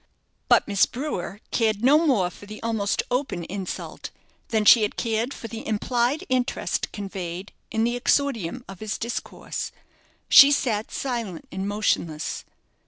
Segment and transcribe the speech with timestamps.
[0.49, 4.09] But Miss Brewer cared no more for the almost open insult,
[4.47, 9.71] than she had cared for the implied interest conveyed in the exordium of his discourse.
[10.27, 12.45] She sat silent and motionless.